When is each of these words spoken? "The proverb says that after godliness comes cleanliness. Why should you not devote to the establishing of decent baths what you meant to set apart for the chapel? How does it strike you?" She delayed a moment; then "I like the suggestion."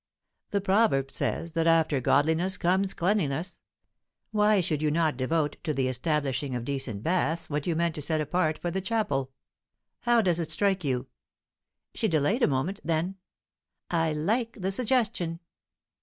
"The 0.49 0.61
proverb 0.61 1.11
says 1.11 1.51
that 1.51 1.67
after 1.67 2.01
godliness 2.01 2.57
comes 2.57 2.95
cleanliness. 2.95 3.59
Why 4.31 4.59
should 4.59 4.81
you 4.81 4.89
not 4.89 5.15
devote 5.15 5.57
to 5.63 5.75
the 5.75 5.87
establishing 5.87 6.55
of 6.55 6.65
decent 6.65 7.03
baths 7.03 7.51
what 7.51 7.67
you 7.67 7.75
meant 7.75 7.93
to 7.93 8.01
set 8.01 8.19
apart 8.19 8.57
for 8.57 8.71
the 8.71 8.81
chapel? 8.81 9.31
How 9.99 10.23
does 10.23 10.39
it 10.39 10.49
strike 10.49 10.83
you?" 10.83 11.05
She 11.93 12.07
delayed 12.07 12.41
a 12.41 12.47
moment; 12.47 12.79
then 12.83 13.17
"I 13.91 14.11
like 14.13 14.53
the 14.61 14.71
suggestion." 14.71 15.39